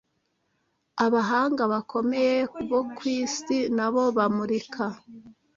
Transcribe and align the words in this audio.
abahanga 1.05 1.63
bakomeye 1.73 2.35
bo 2.69 2.81
ku 2.95 3.03
isi 3.19 3.57
nabo 3.75 4.03
bamurika 4.17 4.83